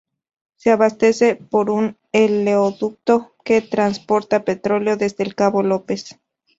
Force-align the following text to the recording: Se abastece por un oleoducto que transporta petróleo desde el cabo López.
Se 0.55 0.71
abastece 0.71 1.35
por 1.35 1.69
un 1.69 1.95
oleoducto 2.11 3.35
que 3.45 3.61
transporta 3.61 4.43
petróleo 4.43 4.97
desde 4.97 5.23
el 5.23 5.35
cabo 5.35 5.61
López. 5.61 6.19